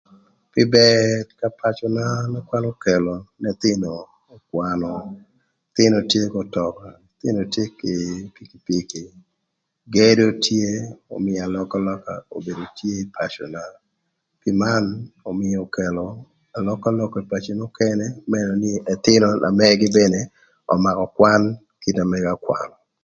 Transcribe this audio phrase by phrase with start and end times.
[0.51, 3.89] Pï bër ka pacöna na kwan okelo n'ëthïnö
[4.35, 4.91] ökwanö,
[5.69, 7.93] ëthïnö tye k'ötöka, ëthïnö tye kï
[8.33, 9.03] pikipiki,
[9.93, 10.67] gedo tye,
[11.15, 13.63] ömïö alökalöka obedo tye ï pacöna.
[14.41, 14.83] Pï man
[15.29, 16.07] ömïö okelo
[16.57, 20.21] alökalöka ï peci nökënë më nënö nï ëthïnö na megi bene
[20.73, 21.43] ömakö kwan
[21.81, 22.75] kita mëga ökwanö.